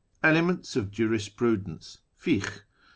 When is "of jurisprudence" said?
0.75-1.99